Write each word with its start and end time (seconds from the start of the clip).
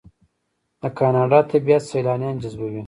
د 0.81 0.83
کاناډا 0.97 1.39
طبیعت 1.51 1.83
سیلانیان 1.91 2.35
جذبوي. 2.43 2.79